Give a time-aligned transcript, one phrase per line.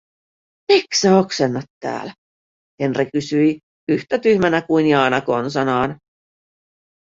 [0.71, 2.09] "Miks sä oksennat tääl?",
[2.79, 3.59] Henri kysyi
[3.89, 5.99] yhtä tyhmänä kuin Jaana konsanaan.